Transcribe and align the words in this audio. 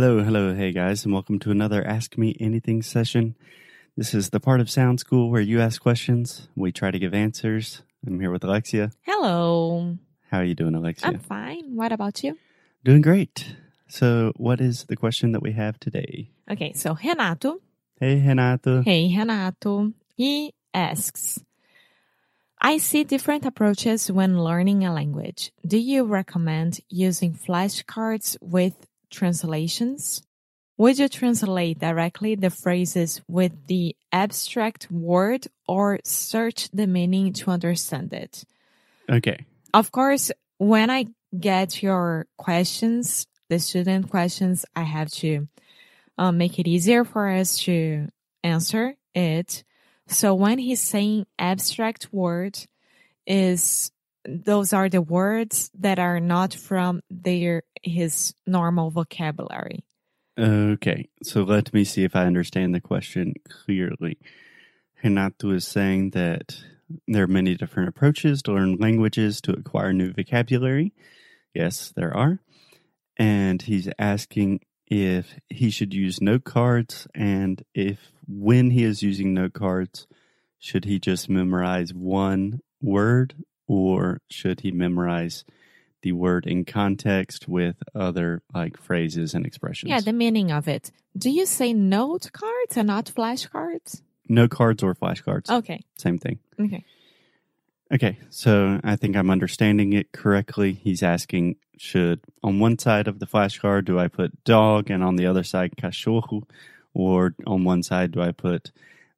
Hello, 0.00 0.22
hello, 0.22 0.54
hey 0.54 0.70
guys, 0.70 1.04
and 1.04 1.12
welcome 1.12 1.40
to 1.40 1.50
another 1.50 1.84
Ask 1.84 2.16
Me 2.16 2.36
Anything 2.38 2.82
session. 2.82 3.34
This 3.96 4.14
is 4.14 4.30
the 4.30 4.38
part 4.38 4.60
of 4.60 4.70
Sound 4.70 5.00
School 5.00 5.28
where 5.28 5.40
you 5.40 5.60
ask 5.60 5.82
questions, 5.82 6.46
we 6.54 6.70
try 6.70 6.92
to 6.92 7.00
give 7.00 7.12
answers. 7.12 7.82
I'm 8.06 8.20
here 8.20 8.30
with 8.30 8.44
Alexia. 8.44 8.92
Hello. 9.02 9.98
How 10.30 10.38
are 10.38 10.44
you 10.44 10.54
doing, 10.54 10.76
Alexia? 10.76 11.08
I'm 11.08 11.18
fine. 11.18 11.74
What 11.74 11.90
about 11.90 12.22
you? 12.22 12.38
Doing 12.84 13.00
great. 13.00 13.56
So, 13.88 14.32
what 14.36 14.60
is 14.60 14.84
the 14.84 14.94
question 14.94 15.32
that 15.32 15.42
we 15.42 15.50
have 15.54 15.80
today? 15.80 16.30
Okay, 16.48 16.74
so 16.74 16.96
Renato. 17.02 17.58
Hey, 17.98 18.24
Renato. 18.24 18.82
Hey, 18.82 19.12
Renato. 19.18 19.94
He 20.14 20.54
asks 20.72 21.40
I 22.60 22.78
see 22.78 23.04
different 23.04 23.46
approaches 23.46 24.10
when 24.10 24.42
learning 24.42 24.84
a 24.84 24.92
language. 24.92 25.52
Do 25.64 25.78
you 25.78 26.04
recommend 26.04 26.80
using 26.88 27.32
flashcards 27.32 28.36
with 28.40 28.87
translations? 29.10 30.22
Would 30.76 30.98
you 30.98 31.08
translate 31.08 31.80
directly 31.80 32.36
the 32.36 32.50
phrases 32.50 33.20
with 33.26 33.52
the 33.66 33.96
abstract 34.12 34.90
word 34.90 35.46
or 35.66 35.98
search 36.04 36.68
the 36.70 36.86
meaning 36.86 37.32
to 37.34 37.50
understand 37.50 38.12
it? 38.12 38.44
Okay. 39.10 39.44
Of 39.74 39.90
course, 39.90 40.30
when 40.58 40.88
I 40.88 41.06
get 41.38 41.82
your 41.82 42.26
questions, 42.36 43.26
the 43.48 43.58
student 43.58 44.10
questions, 44.10 44.64
I 44.76 44.82
have 44.82 45.10
to 45.12 45.48
uh, 46.16 46.32
make 46.32 46.58
it 46.58 46.68
easier 46.68 47.04
for 47.04 47.28
us 47.28 47.58
to 47.60 48.08
answer 48.44 48.94
it. 49.14 49.64
So 50.06 50.34
when 50.34 50.58
he's 50.58 50.80
saying 50.80 51.26
abstract 51.38 52.08
word 52.12 52.58
is 53.26 53.90
those 54.24 54.72
are 54.72 54.88
the 54.88 55.02
words 55.02 55.70
that 55.78 55.98
are 55.98 56.20
not 56.20 56.54
from 56.54 57.02
their 57.10 57.62
his 57.82 58.34
normal 58.46 58.90
vocabulary. 58.90 59.84
Okay. 60.38 61.08
So, 61.22 61.42
let 61.42 61.72
me 61.72 61.84
see 61.84 62.04
if 62.04 62.14
I 62.14 62.26
understand 62.26 62.74
the 62.74 62.80
question 62.80 63.34
clearly. 63.48 64.18
Renato 65.02 65.50
is 65.50 65.66
saying 65.66 66.10
that 66.10 66.58
there 67.06 67.24
are 67.24 67.28
many 67.28 67.54
different 67.54 67.88
approaches 67.88 68.42
to 68.42 68.52
learn 68.52 68.76
languages 68.76 69.40
to 69.42 69.52
acquire 69.52 69.92
new 69.92 70.12
vocabulary. 70.12 70.92
Yes, 71.54 71.92
there 71.94 72.16
are. 72.16 72.40
And 73.16 73.62
he's 73.62 73.88
asking 73.98 74.60
if 74.86 75.38
he 75.48 75.70
should 75.70 75.92
use 75.92 76.20
note 76.20 76.44
cards 76.44 77.06
and 77.14 77.62
if 77.74 78.12
when 78.26 78.70
he 78.70 78.84
is 78.84 79.02
using 79.02 79.34
note 79.34 79.52
cards, 79.52 80.06
should 80.58 80.84
he 80.84 80.98
just 80.98 81.28
memorize 81.28 81.92
one 81.92 82.60
word 82.80 83.34
or 83.66 84.20
should 84.30 84.60
he 84.60 84.70
memorize 84.70 85.44
the 86.02 86.12
word 86.12 86.46
in 86.46 86.64
context 86.64 87.48
with 87.48 87.76
other 87.94 88.42
like 88.54 88.76
phrases 88.76 89.34
and 89.34 89.46
expressions? 89.46 89.90
Yeah, 89.90 90.00
the 90.00 90.12
meaning 90.12 90.50
of 90.50 90.68
it. 90.68 90.90
Do 91.16 91.30
you 91.30 91.46
say 91.46 91.72
note 91.72 92.30
cards 92.32 92.76
and 92.76 92.86
not 92.86 93.06
flashcards? 93.06 94.02
Note 94.28 94.50
cards 94.50 94.82
or 94.82 94.94
flashcards. 94.94 95.48
Okay. 95.50 95.80
Same 95.96 96.18
thing. 96.18 96.38
Okay. 96.60 96.84
Okay, 97.90 98.18
so 98.28 98.78
I 98.84 98.96
think 98.96 99.16
I'm 99.16 99.30
understanding 99.30 99.94
it 99.94 100.12
correctly. 100.12 100.74
He's 100.74 101.02
asking, 101.02 101.56
should 101.78 102.20
on 102.42 102.58
one 102.58 102.78
side 102.78 103.08
of 103.08 103.18
the 103.18 103.26
flashcard 103.26 103.86
do 103.86 103.98
I 103.98 104.08
put 104.08 104.44
dog, 104.44 104.90
and 104.90 105.02
on 105.02 105.16
the 105.16 105.24
other 105.24 105.42
side 105.42 105.74
cachorro, 105.76 106.42
or 106.92 107.34
on 107.46 107.64
one 107.64 107.82
side 107.82 108.12
do 108.12 108.20
I 108.20 108.32
put 108.32 108.72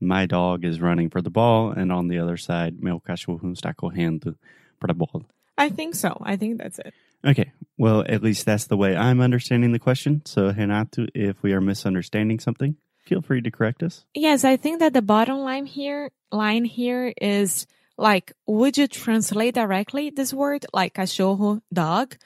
my 0.00 0.26
dog 0.26 0.64
is 0.64 0.80
running 0.80 1.10
for 1.10 1.22
the 1.22 1.30
ball, 1.30 1.70
and 1.70 1.92
on 1.92 2.08
the 2.08 2.18
other 2.18 2.36
side 2.36 2.82
meu 2.82 2.98
cachorro 2.98 3.54
está 3.54 3.72
correndo 3.72 4.34
para 4.80 4.90
a 4.90 4.94
bola. 4.94 5.24
I 5.58 5.68
think 5.70 5.94
so. 5.94 6.20
I 6.22 6.36
think 6.36 6.58
that's 6.58 6.78
it. 6.78 6.92
Okay, 7.26 7.52
well 7.78 8.04
at 8.08 8.22
least 8.22 8.46
that's 8.46 8.66
the 8.66 8.76
way 8.76 8.94
I'm 8.96 9.20
understanding 9.20 9.72
the 9.72 9.78
question. 9.78 10.22
So 10.24 10.50
Renato, 10.50 11.06
if 11.14 11.42
we 11.42 11.52
are 11.52 11.60
misunderstanding 11.60 12.38
something, 12.40 12.76
feel 13.04 13.22
free 13.22 13.40
to 13.42 13.50
correct 13.50 13.82
us. 13.82 14.04
Yes, 14.14 14.44
I 14.44 14.56
think 14.56 14.80
that 14.80 14.92
the 14.92 15.02
bottom 15.02 15.38
line 15.38 15.66
here 15.66 16.10
line 16.30 16.64
here 16.64 17.12
is 17.20 17.66
like 17.96 18.32
would 18.46 18.76
you 18.76 18.86
translate 18.86 19.54
directly 19.54 20.10
this 20.10 20.32
word 20.32 20.66
like 20.72 20.94
cachorro 20.94 21.60
dog 21.72 22.16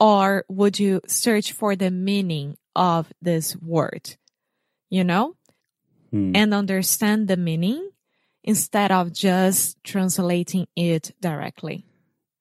or 0.00 0.44
would 0.48 0.78
you 0.78 1.00
search 1.06 1.52
for 1.52 1.76
the 1.76 1.90
meaning 1.90 2.56
of 2.74 3.12
this 3.20 3.54
word 3.56 4.16
you 4.88 5.04
know 5.04 5.34
Hmm. 6.10 6.32
and 6.34 6.54
understand 6.54 7.28
the 7.28 7.36
meaning 7.36 7.90
instead 8.42 8.90
of 8.90 9.12
just 9.12 9.76
translating 9.84 10.66
it 10.74 11.14
directly 11.20 11.84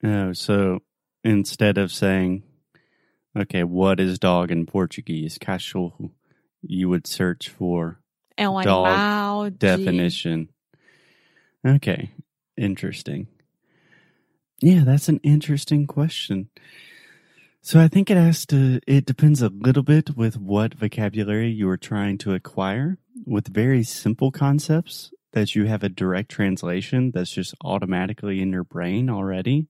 Oh, 0.03 0.33
so 0.33 0.79
instead 1.23 1.77
of 1.77 1.91
saying, 1.91 2.43
okay, 3.37 3.63
what 3.63 3.99
is 3.99 4.19
dog 4.19 4.51
in 4.51 4.65
Portuguese? 4.65 5.37
Cachorro. 5.37 6.11
You 6.61 6.89
would 6.89 7.07
search 7.07 7.49
for 7.49 7.99
é 8.37 8.49
um 8.49 8.61
Dog 8.63 8.87
animal 8.87 9.51
de- 9.51 9.57
definition. 9.57 10.49
Okay, 11.65 12.11
interesting. 12.57 13.27
Yeah, 14.61 14.83
that's 14.83 15.07
an 15.07 15.19
interesting 15.23 15.85
question. 15.85 16.49
So 17.61 17.79
I 17.79 17.87
think 17.87 18.09
it 18.09 18.17
has 18.17 18.45
to, 18.47 18.79
it 18.87 19.05
depends 19.05 19.41
a 19.41 19.49
little 19.49 19.83
bit 19.83 20.15
with 20.15 20.37
what 20.37 20.73
vocabulary 20.73 21.49
you 21.49 21.69
are 21.69 21.77
trying 21.77 22.17
to 22.19 22.33
acquire. 22.33 22.97
With 23.25 23.53
very 23.53 23.83
simple 23.83 24.31
concepts 24.31 25.11
that 25.33 25.53
you 25.53 25.65
have 25.65 25.83
a 25.83 25.89
direct 25.89 26.29
translation 26.29 27.11
that's 27.11 27.31
just 27.31 27.53
automatically 27.61 28.41
in 28.41 28.51
your 28.51 28.63
brain 28.63 29.09
already. 29.09 29.67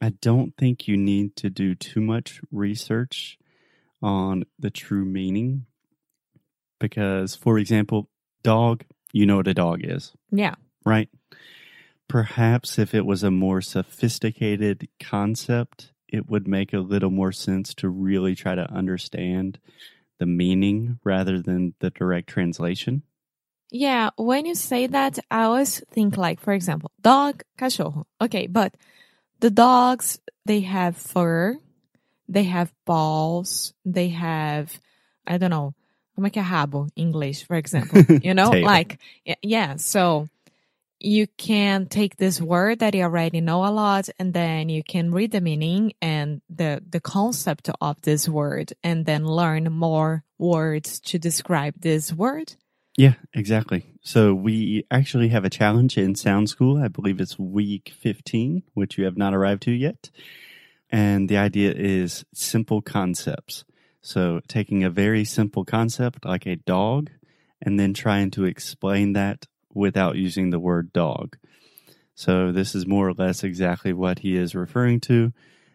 I 0.00 0.10
don't 0.10 0.54
think 0.56 0.86
you 0.86 0.96
need 0.96 1.36
to 1.36 1.50
do 1.50 1.74
too 1.74 2.00
much 2.00 2.40
research 2.50 3.38
on 4.02 4.44
the 4.58 4.70
true 4.70 5.04
meaning. 5.04 5.66
Because, 6.78 7.34
for 7.34 7.58
example, 7.58 8.10
dog, 8.42 8.84
you 9.12 9.24
know 9.24 9.36
what 9.36 9.48
a 9.48 9.54
dog 9.54 9.80
is 9.82 10.12
yeah 10.30 10.54
right? 10.86 11.10
Perhaps 12.08 12.78
if 12.78 12.94
it 12.94 13.04
was 13.04 13.22
a 13.22 13.30
more 13.30 13.60
sophisticated 13.60 14.88
concept, 15.00 15.92
it 16.08 16.30
would 16.30 16.46
make 16.46 16.72
a 16.72 16.78
little 16.78 17.10
more 17.10 17.32
sense 17.32 17.74
to 17.74 17.88
really 17.88 18.36
try 18.36 18.54
to 18.54 18.72
understand 18.72 19.58
the 20.18 20.24
meaning 20.24 20.98
rather 21.04 21.42
than 21.42 21.74
the 21.80 21.90
direct 21.90 22.28
translation. 22.28 23.02
Yeah, 23.72 24.10
when 24.16 24.46
you 24.46 24.54
say 24.54 24.86
that, 24.86 25.18
I 25.28 25.42
always 25.42 25.80
think 25.90 26.16
like, 26.16 26.40
for 26.40 26.52
example, 26.52 26.92
dog, 27.00 27.42
cachorro. 27.58 28.04
Okay, 28.22 28.46
but 28.46 28.76
the 29.40 29.50
dogs, 29.50 30.18
they 30.44 30.60
have 30.60 30.96
fur, 30.96 31.58
they 32.28 32.44
have 32.44 32.72
balls, 32.84 33.72
they 33.84 34.08
have, 34.08 34.80
I 35.26 35.38
don't 35.38 35.50
know, 35.50 35.74
como 36.14 36.28
é 36.28 36.32
que 36.32 36.40
é 36.40 36.44
rabo 36.44 36.88
in 36.96 37.08
English, 37.08 37.44
for 37.44 37.56
example, 37.56 38.02
you 38.22 38.34
know, 38.34 38.50
like, 38.50 38.98
yeah, 39.42 39.76
so 39.76 40.28
you 40.98 41.26
can 41.36 41.86
take 41.86 42.16
this 42.16 42.40
word 42.40 42.78
that 42.78 42.94
you 42.94 43.02
already 43.02 43.40
know 43.40 43.66
a 43.66 43.70
lot 43.70 44.08
and 44.18 44.32
then 44.32 44.70
you 44.70 44.82
can 44.82 45.12
read 45.12 45.30
the 45.30 45.42
meaning 45.42 45.92
and 46.00 46.40
the, 46.48 46.82
the 46.88 47.00
concept 47.00 47.68
of 47.80 48.00
this 48.02 48.28
word 48.28 48.72
and 48.82 49.04
then 49.04 49.26
learn 49.26 49.70
more 49.70 50.24
words 50.38 50.98
to 51.00 51.18
describe 51.18 51.74
this 51.78 52.12
word. 52.12 52.54
Yeah, 52.96 53.14
exactly. 53.34 53.84
So 54.00 54.32
we 54.34 54.86
actually 54.90 55.28
have 55.28 55.44
a 55.44 55.50
challenge 55.50 55.98
in 55.98 56.14
Sound 56.14 56.48
School. 56.48 56.82
I 56.82 56.88
believe 56.88 57.20
it's 57.20 57.38
week 57.38 57.92
15, 57.98 58.62
which 58.72 58.96
you 58.96 59.04
have 59.04 59.18
not 59.18 59.34
arrived 59.34 59.62
to 59.64 59.72
yet. 59.72 60.10
And 60.88 61.28
the 61.28 61.36
idea 61.36 61.74
is 61.76 62.24
simple 62.32 62.80
concepts. 62.80 63.64
So 64.00 64.40
taking 64.48 64.82
a 64.82 64.90
very 64.90 65.24
simple 65.24 65.64
concept 65.64 66.24
like 66.24 66.46
a 66.46 66.56
dog 66.56 67.10
and 67.60 67.78
then 67.78 67.92
trying 67.92 68.30
to 68.32 68.44
explain 68.44 69.12
that 69.12 69.46
without 69.74 70.16
using 70.16 70.48
the 70.48 70.60
word 70.60 70.92
dog. 70.92 71.36
So 72.14 72.50
this 72.50 72.74
is 72.74 72.86
more 72.86 73.08
or 73.08 73.12
less 73.12 73.44
exactly 73.44 73.92
what 73.92 74.20
he 74.20 74.36
is 74.36 74.54
referring 74.54 75.00
to 75.00 75.34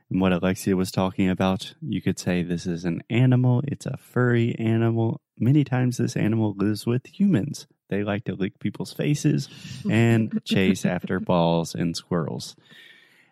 and 0.10 0.20
what 0.20 0.34
Alexia 0.34 0.76
was 0.76 0.92
talking 0.92 1.30
about. 1.30 1.76
You 1.82 2.02
could 2.02 2.18
say 2.18 2.42
this 2.42 2.66
is 2.66 2.84
an 2.84 3.04
animal, 3.12 3.62
it's 3.68 3.86
a 3.86 3.98
furry 3.98 4.56
animal. 4.58 5.22
Many 5.42 5.64
times 5.64 5.98
this 5.98 6.16
animal 6.16 6.54
lives 6.56 6.86
with 6.86 7.08
humans. 7.08 7.66
They 7.90 8.04
like 8.04 8.26
to 8.26 8.36
lick 8.36 8.60
people's 8.60 8.94
faces 8.94 9.50
and 9.90 10.40
chase 10.46 10.86
after 10.86 11.20
balls 11.20 11.74
and 11.74 11.98
squirrels. 11.98 12.56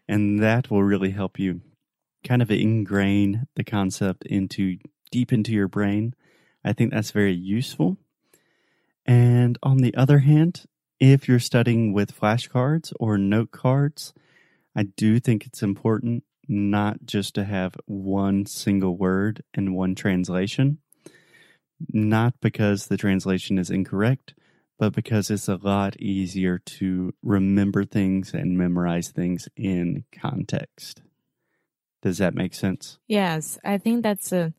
And 0.07 0.41
that 0.41 0.71
will 0.71 0.83
really 0.83 1.11
help 1.11 1.38
you 1.38 1.61
kind 2.23 2.41
of 2.41 2.50
ingrain 2.50 3.45
the 3.56 3.63
concept 3.63 4.25
into 4.25 4.79
deep 5.11 5.31
into 5.31 5.51
your 5.51 5.67
brain. 5.67 6.15
I 6.65 6.73
think 6.73 6.91
that's 6.91 7.11
very 7.11 7.33
useful. 7.33 7.97
And 9.06 9.59
on 9.61 9.77
the 9.77 9.95
other 9.95 10.19
hand, 10.19 10.65
if 11.00 11.27
you're 11.27 11.39
studying 11.39 11.94
with 11.94 12.19
flashcards 12.19 12.91
or 13.00 13.19
note 13.19 13.51
cards, 13.51 14.13
I 14.75 14.83
do 14.83 15.19
think 15.19 15.45
it's 15.45 15.61
important 15.61 16.23
not 16.47 17.06
just 17.06 17.35
to 17.35 17.44
have 17.44 17.75
one 17.85 18.47
single 18.47 18.97
word 18.97 19.44
and 19.53 19.75
one 19.75 19.94
translation. 19.94 20.79
Not 21.92 22.34
because 22.42 22.88
the 22.88 22.98
translation 22.98 23.58
is 23.58 23.70
incorrect, 23.70 24.34
but 24.78 24.94
because 24.94 25.30
it's 25.30 25.48
a 25.48 25.56
lot 25.56 25.98
easier 25.98 26.60
to 26.60 27.14
remember 27.24 27.86
things 27.86 28.34
and 28.34 28.58
memorize 28.58 29.10
things 29.10 29.48
in 29.56 30.06
context. 30.12 31.02
Does 32.02 32.18
that 32.20 32.34
make 32.34 32.54
sense? 32.54 32.98
Yes, 33.08 33.60
I 33.64 33.78
think 33.78 34.04
that's 34.04 34.31
a. 34.31 34.54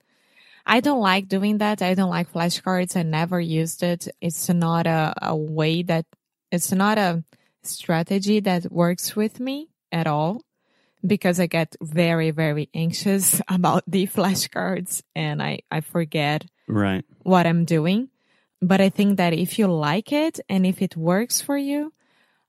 I 0.67 0.81
don't 0.81 1.01
like 1.01 1.27
doing 1.27 1.59
that. 1.59 1.81
I 1.81 1.95
don't 1.95 2.11
like 2.11 2.33
flashcards. 2.33 2.97
I 2.97 3.03
never 3.03 3.41
used 3.41 3.83
it. 3.83 4.09
It's 4.21 4.49
not 4.51 4.87
a, 4.87 5.15
a 5.23 5.35
way 5.35 5.83
that 5.85 6.05
it's 6.53 6.71
not 6.71 6.99
a 6.99 7.25
strategy 7.63 8.41
that 8.41 8.71
works 8.71 9.17
with 9.17 9.41
me 9.41 9.69
at 9.91 10.07
all 10.07 10.43
because 11.05 11.41
I 11.41 11.47
get 11.47 11.77
very, 11.81 12.31
very 12.31 12.69
anxious 12.75 13.41
about 13.49 13.85
the 13.87 14.07
flashcards 14.07 15.03
and 15.15 15.43
I, 15.43 15.61
I 15.71 15.81
forget 15.81 16.45
Right. 16.71 17.05
what 17.23 17.47
I'm 17.47 17.65
doing. 17.65 18.09
But 18.63 18.81
I 18.81 18.91
think 18.91 19.17
that 19.17 19.33
if 19.33 19.59
you 19.59 19.67
like 19.67 20.13
it 20.13 20.39
and 20.49 20.67
if 20.67 20.83
it 20.83 20.97
works 20.97 21.41
for 21.41 21.57
you, 21.57 21.93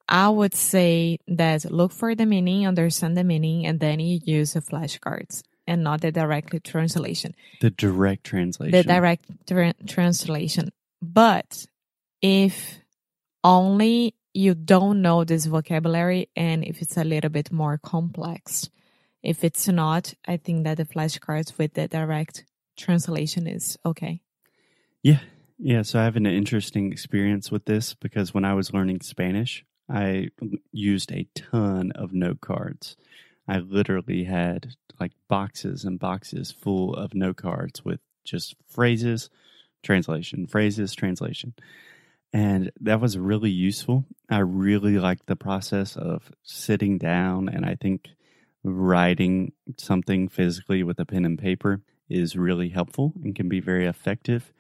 I 0.10 0.28
would 0.28 0.54
say 0.54 1.20
that 1.28 1.72
look 1.72 1.94
for 1.94 2.16
the 2.16 2.26
meaning, 2.26 2.68
understand 2.68 3.16
the 3.16 3.24
meaning, 3.24 3.66
and 3.66 3.80
then 3.80 4.00
you 4.02 4.20
use 4.24 4.54
the 4.54 4.62
flashcards 4.62 5.42
and 5.66 5.84
not 5.84 6.02
the 6.02 6.12
direct 6.12 6.64
translation. 6.66 7.34
The 7.62 7.70
direct 7.70 8.26
translation. 8.26 8.72
The 8.72 8.84
direct 8.84 9.26
tra- 9.48 9.74
translation. 9.88 10.72
But 11.02 11.66
if 12.22 12.80
only 13.44 14.16
you 14.34 14.54
don't 14.54 15.02
know 15.02 15.24
this 15.24 15.46
vocabulary 15.46 16.30
and 16.36 16.64
if 16.64 16.82
it's 16.82 16.98
a 16.98 17.04
little 17.06 17.30
bit 17.30 17.52
more 17.52 17.78
complex, 17.78 18.70
if 19.24 19.44
it's 19.46 19.68
not, 19.68 20.14
I 20.28 20.38
think 20.38 20.66
that 20.66 20.78
the 20.78 20.86
flashcards 20.86 21.58
with 21.58 21.76
the 21.76 21.88
direct 21.88 22.44
translation 22.81 23.48
is 23.48 23.78
okay. 23.86 24.22
Yeah. 25.04 25.19
Yeah. 25.57 25.83
So 25.83 26.00
I 26.00 26.04
have 26.04 26.16
an 26.16 26.25
interesting 26.25 26.92
experience 26.92 27.51
with 27.51 27.66
this 27.66 27.94
because 27.94 28.33
when 28.33 28.45
I 28.45 28.54
was 28.54 28.74
learning 28.74 29.01
Spanish, 29.01 29.63
I 29.89 30.30
used 30.72 31.12
a 31.12 31.28
ton 31.36 31.92
of 31.92 32.13
note 32.13 32.42
cards. 32.42 32.98
I 33.48 33.60
literally 33.60 34.24
had 34.24 34.75
like 35.00 35.12
boxes 35.28 35.83
and 35.83 36.00
boxes 36.00 36.51
full 36.51 36.95
of 36.95 37.13
note 37.13 37.38
cards 37.38 37.83
with 37.83 38.00
just 38.24 38.56
phrases, 38.68 39.30
translation, 39.84 40.48
phrases, 40.48 40.94
translation. 40.95 41.54
And 42.34 42.72
that 42.80 43.01
was 43.01 43.18
really 43.18 43.50
useful. 43.50 44.06
I 44.30 44.39
really 44.39 44.98
liked 45.00 45.25
the 45.25 45.36
process 45.36 45.98
of 45.98 46.31
sitting 46.44 46.98
down 46.98 47.50
and 47.50 47.66
I 47.66 47.75
think 47.75 48.10
writing 48.63 49.51
something 49.77 50.30
physically 50.30 50.84
with 50.84 51.00
a 51.00 51.06
pen 51.06 51.25
and 51.25 51.38
paper 51.38 51.81
is 52.12 52.36
really 52.36 52.69
helpful 52.69 53.13
and 53.24 53.36
can 53.36 53.50
be 53.50 53.60
very 53.60 53.86
effective. 53.86 54.54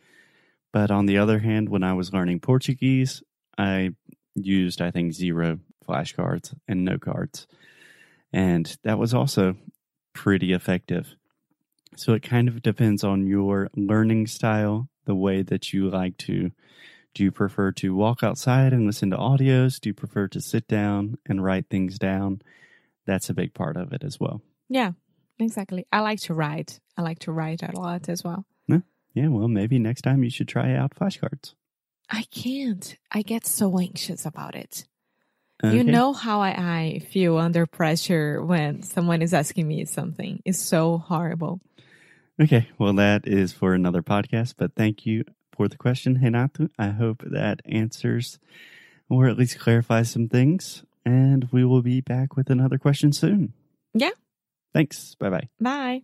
But 0.71 0.89
on 0.89 1.05
the 1.05 1.17
other 1.17 1.39
hand, 1.39 1.69
when 1.69 1.83
I 1.83 1.93
was 1.93 2.13
learning 2.13 2.39
Portuguese, 2.39 3.21
I 3.57 3.91
used, 4.35 4.81
I 4.81 4.91
think, 4.91 5.13
zero 5.13 5.59
flashcards 5.87 6.53
and 6.67 6.85
no 6.85 6.97
cards. 6.97 7.47
And 8.31 8.77
that 8.83 8.97
was 8.97 9.13
also 9.13 9.57
pretty 10.13 10.53
effective. 10.53 11.15
So 11.97 12.13
it 12.13 12.23
kind 12.23 12.47
of 12.47 12.61
depends 12.61 13.03
on 13.03 13.27
your 13.27 13.69
learning 13.75 14.27
style, 14.27 14.87
the 15.05 15.15
way 15.15 15.41
that 15.41 15.73
you 15.73 15.89
like 15.89 16.17
to. 16.19 16.51
Do 17.13 17.23
you 17.23 17.31
prefer 17.31 17.73
to 17.73 17.93
walk 17.93 18.23
outside 18.23 18.71
and 18.71 18.85
listen 18.85 19.09
to 19.09 19.17
audios? 19.17 19.79
Do 19.81 19.89
you 19.89 19.93
prefer 19.93 20.29
to 20.29 20.39
sit 20.39 20.67
down 20.67 21.17
and 21.25 21.43
write 21.43 21.67
things 21.69 21.99
down? 21.99 22.41
That's 23.05 23.29
a 23.29 23.33
big 23.33 23.53
part 23.53 23.75
of 23.75 23.91
it 23.91 24.03
as 24.03 24.19
well. 24.19 24.41
Yeah, 24.69 24.91
exactly. 25.41 25.85
I 25.91 25.99
like 26.01 26.19
to 26.21 26.33
write. 26.33 26.79
I 26.97 27.01
like 27.01 27.19
to 27.19 27.31
write 27.31 27.63
a 27.63 27.77
lot 27.77 28.09
as 28.09 28.23
well. 28.23 28.45
Yeah, 29.13 29.27
well, 29.27 29.47
maybe 29.47 29.77
next 29.79 30.01
time 30.03 30.23
you 30.23 30.29
should 30.29 30.47
try 30.47 30.73
out 30.73 30.95
flashcards. 30.95 31.53
I 32.09 32.23
can't. 32.23 32.97
I 33.11 33.21
get 33.21 33.45
so 33.45 33.77
anxious 33.77 34.25
about 34.25 34.55
it. 34.55 34.85
Okay. 35.63 35.75
You 35.75 35.83
know 35.83 36.13
how 36.13 36.41
I, 36.41 36.49
I 36.49 36.99
feel 36.99 37.37
under 37.37 37.65
pressure 37.65 38.43
when 38.43 38.81
someone 38.81 39.21
is 39.21 39.33
asking 39.33 39.67
me 39.67 39.85
something. 39.85 40.41
It's 40.45 40.59
so 40.59 40.97
horrible. 40.97 41.61
Okay, 42.41 42.69
well, 42.79 42.93
that 42.93 43.27
is 43.27 43.53
for 43.53 43.73
another 43.73 44.01
podcast, 44.01 44.55
but 44.57 44.75
thank 44.75 45.05
you 45.05 45.23
for 45.55 45.67
the 45.67 45.77
question, 45.77 46.19
Renato. 46.21 46.69
I 46.79 46.89
hope 46.89 47.21
that 47.23 47.61
answers 47.65 48.39
or 49.09 49.27
at 49.27 49.37
least 49.37 49.59
clarifies 49.59 50.09
some 50.09 50.29
things, 50.29 50.83
and 51.05 51.49
we 51.51 51.65
will 51.65 51.81
be 51.81 52.01
back 52.01 52.35
with 52.35 52.49
another 52.49 52.77
question 52.77 53.11
soon. 53.11 53.53
Yeah. 53.93 54.11
Thanks. 54.73 55.15
Bye 55.15 55.29
bye. 55.29 55.49
Bye. 55.59 56.03